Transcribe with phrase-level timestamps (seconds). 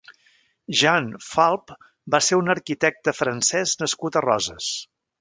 [0.79, 1.75] Jean Falp
[2.15, 4.77] va ser un arquitecte francès nascut a Roses.